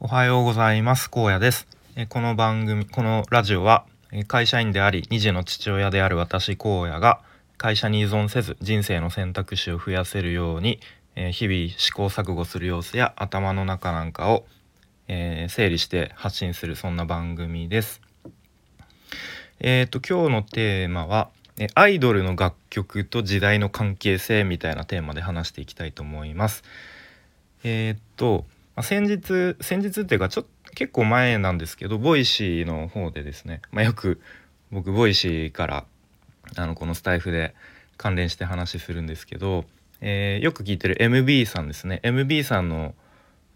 [0.00, 1.66] おはようございます荒野です
[2.08, 3.84] この番組このラジオは
[4.28, 7.20] 会社員であり2児の父親である私荒野が
[7.56, 10.78] 会社に依存せず人生の選択肢を増やせるように
[11.32, 14.46] 日々試行錯誤する様子や頭の中なんかを
[15.08, 18.00] え整理して発信するそんな番組です。
[19.58, 21.30] えっ、と今日のテーマは
[21.74, 26.62] アイドルの楽曲と時代の関係性みたいなテーマで話していきたいと思います。
[27.64, 28.44] えっ、と、
[28.78, 34.20] まあ、先日先日っていうかちょっと結構前なんですけど Voicy の方でですね、まあ、よく
[34.70, 35.84] 僕 Voicy から
[36.56, 37.56] あのこのスタエフで
[37.96, 39.64] 関連して話するんですけど、
[40.00, 42.00] えーよく聞いてる MB さんですね。
[42.04, 42.94] MB さんの、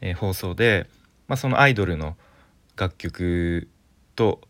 [0.00, 0.86] えー放送で、
[1.28, 2.16] まあ、そのアイドルの
[2.78, 3.68] 楽曲
[4.16, 4.40] と、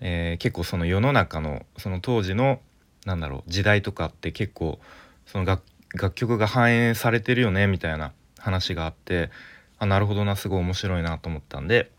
[0.00, 2.58] えー結構その世の中のその当時の
[3.04, 4.80] なんだろう時代とかって結構
[5.26, 5.62] その楽
[5.94, 9.30] 楽曲が反映されてるよねみたいな話があって
[9.78, 11.90] あなるほどなすごい面白いなと思ったんで、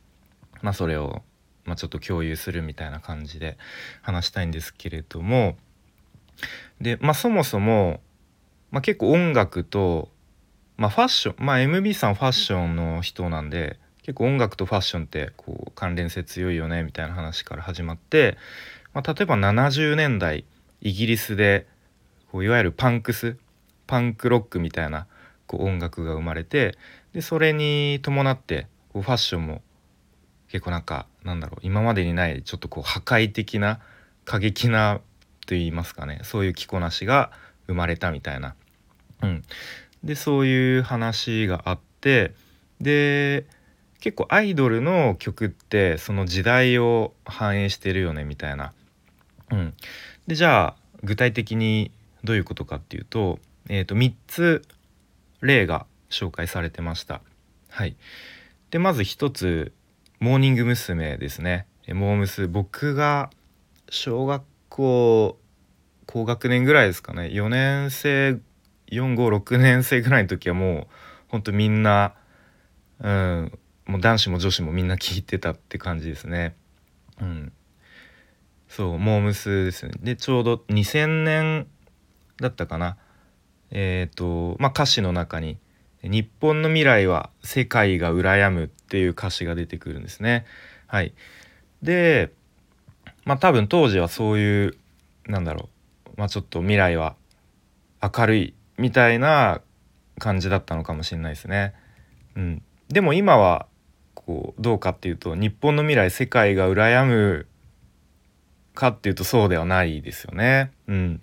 [0.61, 1.21] まあ、それを、
[1.65, 3.57] まあ、ちょっと共有するみたいな感じで
[4.01, 5.57] 話したいんですけれども
[6.81, 8.01] で、まあ、そもそも、
[8.71, 10.09] まあ、結構音楽と、
[10.77, 18.37] まあ、ファッション、まあ、MB さんファッションの人なんで結構音楽とファッションってこう関連性強いよねみたいな話から始まって、
[18.93, 20.45] まあ、例えば70年代
[20.81, 21.67] イギリスで
[22.31, 23.37] こういわゆるパンクス
[23.85, 25.07] パンクロックみたいな
[25.47, 26.77] こう音楽が生まれて
[27.13, 29.61] でそれに伴ってこうファッションも
[30.49, 33.79] 結構なんかなんだろう今までにないちょっとこう破壊的な
[34.25, 35.01] 過激な
[35.45, 37.31] と言いますかねそういう着こなしが
[37.67, 38.55] 生まれたみたいな。
[39.23, 39.43] うん、
[40.03, 42.33] でそういう話があって
[42.79, 43.45] で
[43.99, 48.73] 結構アイドルの曲ってその時代を反映してるよねみたいな。
[49.51, 49.73] うん、
[50.27, 51.91] でじゃあ具体的に
[52.23, 54.63] どういうことかっていうと,、えー、と3つ
[55.41, 57.21] 例が紹介されてました。
[57.69, 57.95] はい、
[58.71, 59.73] でまず1つ
[60.19, 61.17] モーニング娘。
[61.17, 61.67] ですね。
[61.87, 63.29] モームス僕が
[63.89, 65.37] 小学校
[66.05, 68.39] 高学年ぐらいですかね4年生
[68.91, 70.87] 456年生ぐらいの時はもう
[71.29, 72.13] ほんとみんな、
[72.99, 76.55] うん、もう男子も女子もみんな聞いてたって感じですね。
[77.21, 77.53] うん、
[78.67, 79.91] そうモームスですね。
[80.01, 81.67] でちょうど2000年
[82.41, 82.97] だったかな。
[83.71, 85.57] えっ、とまあ歌詞の中に
[86.03, 90.45] 「日本の未来は世界が羨む」っていう歌詞が出てくるんですね。
[90.87, 91.13] はい、
[91.81, 92.31] で
[93.25, 94.77] まあ多分当時はそういう
[95.27, 95.69] なんだろ
[96.07, 97.15] う、まあ、ちょっと未来は
[98.01, 99.61] 明るいみたいな
[100.19, 101.73] 感じだったのかもしれないですね。
[102.35, 103.67] うん、でも今は
[104.13, 107.47] こうどうかっていうと日本の未来世界が羨む
[108.73, 110.71] かっていうとそうではないですよね。
[110.87, 111.21] うん、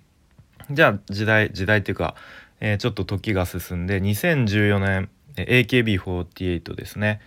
[0.71, 2.15] じゃあ時代時代っていうか、
[2.59, 7.21] えーちょっと時が進んで2014年 AKB48 ですね。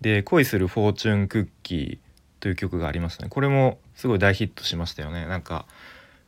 [0.00, 3.28] で「恋するフォーチュンクッキー」という曲がありましたね。
[3.28, 5.26] これもすごい大ヒットしましたよね。
[5.26, 5.66] なんか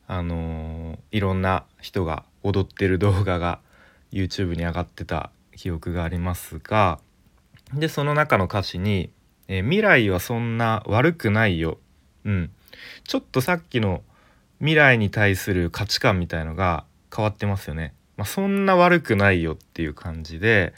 [0.06, 3.61] あのーいろんな人が踊ってる動画が
[4.12, 6.99] YouTube に上がってた記憶がありますが
[7.72, 9.11] でその中の歌詞に、
[9.49, 11.78] えー未来はそんな悪くないよ」
[12.25, 12.51] うん、
[13.05, 14.03] ちょっとさっきの
[14.62, 17.93] 未来に対する価値観みたいのが変わってますよね。
[18.17, 20.73] まあ、そんな悪くないよっていう感じで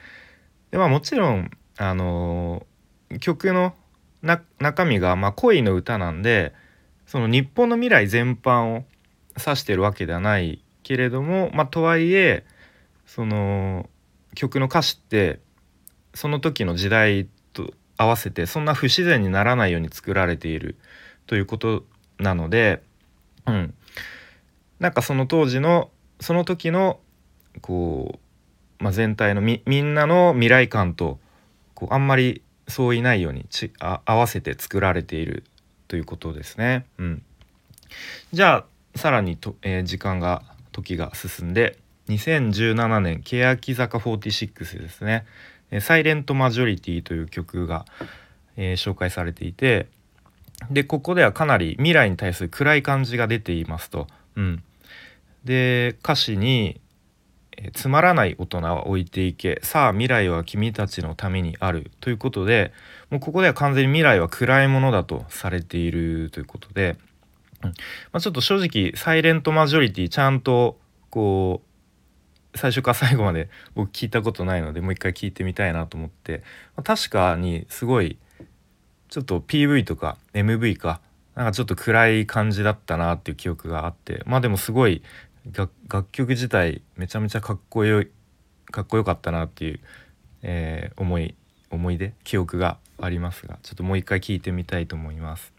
[0.72, 2.74] で、まあ、もちろん、あのー
[3.18, 3.74] 曲の
[4.22, 6.54] 中身が、まあ、恋の歌なんで
[7.06, 8.84] その日本の未来全般を
[9.38, 12.44] 指してるわけではないけれども、まあ、とはいえ
[13.06, 13.88] その
[14.34, 15.40] 曲の歌詞って
[16.14, 20.76] その時の時代と合わせてそんな不自然にならないように作られている
[21.26, 21.84] ということ
[22.18, 22.82] なので、
[23.46, 23.74] うん、
[24.80, 25.90] なんかその当時の
[26.20, 27.00] その時の
[27.60, 28.18] こ
[28.80, 31.18] う、まあ、全体のみんなの未来感と
[31.74, 35.44] こうあんまり相違ないようにちあ合わせて作られている
[35.88, 36.86] ということですね。
[36.98, 37.22] うん、
[38.32, 41.78] じゃあさらにと、えー時間が時が進んで
[42.08, 45.24] 2017年欅坂46ですね
[45.80, 47.84] 「サイレントマジョリティ」という曲が、
[48.56, 49.88] えー紹介されていて
[50.70, 54.06] でここではかなり未来に対する暗い感じが出ていますと。
[54.36, 54.62] うん、
[55.44, 56.80] で歌詞に
[57.56, 59.60] えつまらない大人は置いていけ。
[59.62, 61.90] さあ未来は君たちのためにある。
[62.00, 62.72] ということで
[63.10, 66.96] もうここでは完全に未来は暗いものだとされているということで、
[67.62, 67.70] うん。
[67.70, 67.74] ま
[68.18, 70.78] あ、ちょっと正直サイレントマジョリティちゃんと
[71.10, 71.62] こ
[72.54, 76.42] う最初から最後まで僕聞いたことないのでもう一回聞いてみたいなと思って、
[76.76, 78.18] まあ確かにすごい
[79.14, 81.00] ちょっと PV とか MV か
[81.36, 85.04] なんかちょっと暗い感じだったなっていう記憶があってまあでもすごい
[85.52, 85.70] 楽
[86.10, 88.08] 曲自体めちゃめちゃかっこよい
[88.72, 89.80] かっこよかったなっていう、
[90.42, 91.36] えー思い
[91.70, 95.52] 思い出記憶がありますがちょっともう一回聞いてみたいと思います。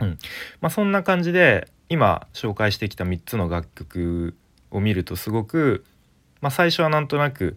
[0.00, 0.18] うん
[0.60, 4.34] まあ、そんな感じで今紹介してきた3つの楽曲
[4.72, 5.84] を見るとすごく、
[6.40, 7.56] まあ、最初はなんとなく、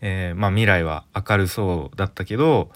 [0.00, 2.72] えー、まあ、未来は明るそうだったけど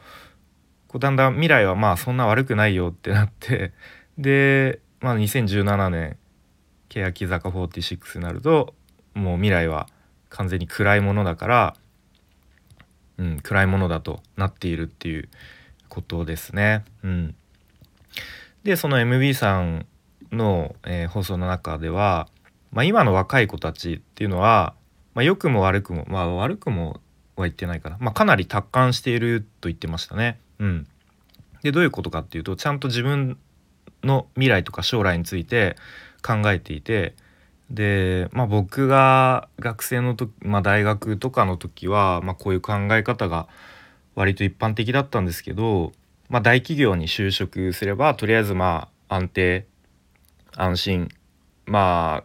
[0.93, 3.73] こうだんだん未来はまあそんな悪くないよってなって
[4.19, 6.19] で、まあ、2017年
[6.91, 8.75] 欅坂46になると
[9.15, 9.89] もう未来は
[10.29, 11.77] 完全に暗いものだから、
[13.17, 15.31] うん、暗いものだとなっているっていう
[15.89, 16.85] ことですね。
[17.03, 17.35] うん、
[18.63, 19.87] でその MB さん
[20.31, 22.29] の、えー、放送の中では、
[22.71, 24.75] まあ、今の若い子たちっていうのは、
[25.15, 27.01] まあ、良くも悪くもまあ悪くも
[27.37, 30.39] は言ってないかな、まあ、かなり達観していると言ってましたね。
[30.63, 30.87] うん、
[31.65, 33.37] でどういうことかっていうとちゃんと自分
[34.05, 35.77] の未来とか将来について
[36.23, 37.15] 考えていて
[37.69, 43.49] で、まあ、僕が学生の時、まあ、大学とかの時は、まあ、こういう考え方が
[44.15, 45.93] 割と一般的だったんですけど、
[46.29, 49.67] まあ、大企業に就職すればとりあえずまあ安定
[50.55, 51.09] 安心
[51.67, 52.25] まあ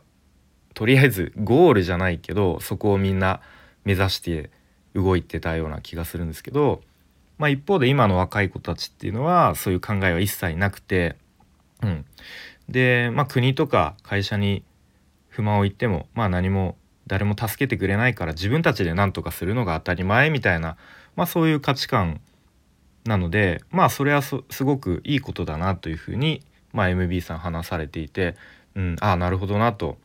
[0.76, 3.42] とりあえずゴールじゃないけどそこをみんな
[3.84, 4.52] 目指して
[4.94, 6.82] 動いてたような気がするんですけど、
[7.38, 11.16] まあ、一方で今の若い子たちっていうのはそういう考えは一切なくて、
[11.84, 12.06] うん、
[12.70, 14.64] で、まあ、国とか会社に
[15.30, 20.78] 不満を言ってもまあ何も誰も助けてくれないから自分たちで何とかするのが当たり前みたいな、
[21.16, 22.20] まあ、そういう価値観
[23.06, 26.42] なのでまあそれはすごくいいことだなというふうに、
[26.74, 28.36] まあ、MB さん話されていて、
[28.76, 29.98] うん、ああなるほどなと。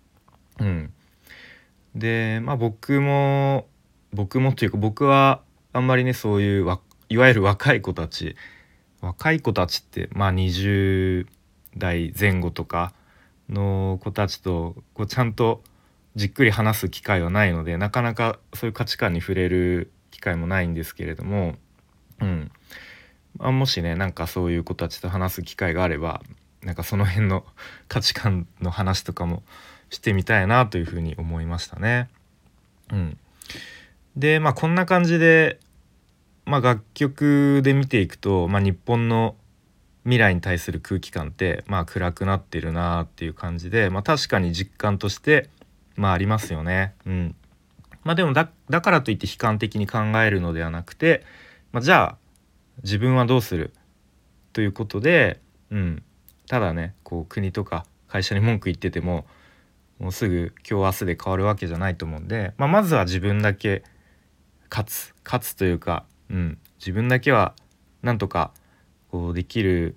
[0.60, 0.92] うん、
[1.94, 3.66] でまあ僕も
[4.12, 5.40] 僕もというか僕は
[5.72, 6.64] あんまりねそういう
[7.12, 8.36] いわゆる若い子たち。
[9.02, 11.26] 若い子たちってまあ20
[11.76, 12.94] 代前後とか
[13.48, 15.62] の子たちとこうちゃんと
[16.14, 21.56] じっくり話す機会はないのでなかなかそういう価値観に触れる機会もないんですけれども、
[22.20, 22.50] うん。
[23.38, 26.22] まあ、もしねなんかそういう子たちと話す機会があれば
[26.62, 27.44] なんかその辺の
[27.88, 29.42] 価値観の話とかも
[29.90, 32.08] してみたいなというふうに思いましたね。
[32.92, 33.18] うん、
[34.16, 35.58] でまあこんな感じで、
[36.44, 39.36] まあ、楽曲で見ていくと、まあ、日本の
[40.04, 45.48] 未来に対する空気感ってまあ暗くなってるなっていう感じで、まあ、確かに実感として
[45.94, 46.94] まあありますよね。
[47.06, 47.36] うん、
[48.02, 48.48] まあでもだ
[48.80, 51.24] からといって悲観的に考えるのではなくて、
[51.70, 52.16] まあ、じゃあ
[52.82, 53.72] 自分はどうする？
[54.52, 55.40] ということで、
[55.70, 56.02] うん、
[56.48, 59.24] ただねこう国とか会社に文句言ってても
[60.00, 63.84] もうすぐ今日明日で変わるわけじゃないと思うんで、まあ、まずは自分だけ
[64.68, 65.14] 勝つ。
[65.24, 67.54] 勝つというか、うん、自分だけは
[68.02, 68.50] なんとか
[69.10, 69.96] こうできる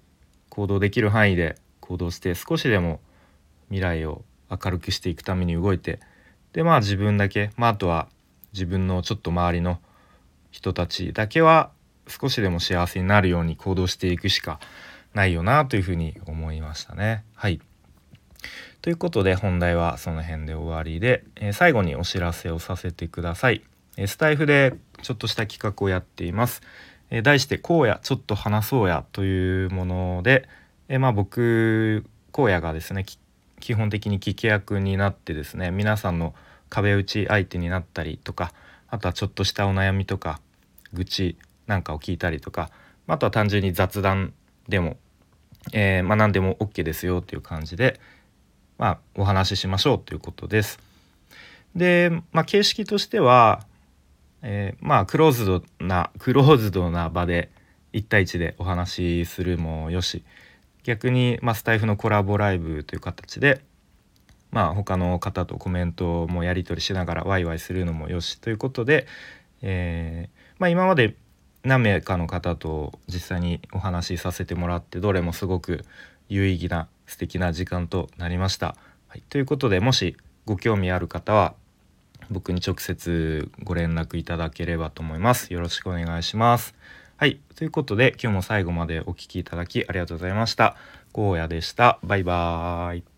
[0.49, 2.99] 行動できる範囲で行動して少しでも
[3.69, 5.99] 未来を明るくしていくために動いて
[6.53, 8.07] でまあ自分だけ、まあ、あとは
[8.53, 9.79] 自分のちょっと周りの
[10.51, 11.71] 人たちだけは
[12.07, 14.59] 少しでも幸せになるように行動していくしか
[15.13, 17.23] ないよなというふうに思いましたね。
[17.33, 17.59] はい
[18.81, 23.63] ということで本題はその辺で終わりで、えー、最後にお知らせをさせてください。
[23.97, 26.61] えスタイフでちょっとした企画をやっています。
[27.09, 30.47] え題して「荒野ちょっと話そうや」というもので、
[30.89, 33.05] えまあ、僕荒野がですね
[33.59, 36.33] 基本的に聞き役になってですね皆さんの
[36.69, 38.51] 壁打ち相手になったりとか
[38.89, 40.39] あとはちょっとしたお悩みとか
[40.93, 41.37] 愚痴
[41.67, 42.69] なんかを聞いたりとか
[43.07, 44.33] あとは単純に雑談
[44.67, 44.97] でも、
[45.73, 47.99] えー、まあ、何でも OK ですよという感じで、
[48.77, 50.79] まあ、お話ししましょうということです。
[51.75, 53.63] で、まあ、形式としては
[54.41, 57.49] えー、まあクローズドなクローズドな場で
[57.93, 60.23] 1対1でお話しするもよし。
[60.85, 63.61] 逆に、まあ、スタイフのコラボライブという形で、
[64.51, 68.39] まあ、他の方とコメントもやり取りしながらワイワイするのもよし。
[68.39, 69.07] ということで、
[69.63, 71.15] えー、まあ、今まで
[71.63, 75.83] 何名かの方と実際にお話しさせてもらってどれもすごく
[76.29, 78.75] 有意義な素敵な時間となりました。
[79.07, 80.15] はい、ということでもし
[80.45, 81.55] ご興味ある方は
[82.29, 85.53] 僕に直接ご連絡いただければと思います。
[85.53, 86.75] よろしくお願いします。
[87.17, 87.39] はい。
[87.55, 90.75] ということで、今日も最後までお聴きいただきありがとうございました。
[91.13, 91.99] 荒野でした。
[92.03, 93.14] バイバーイ。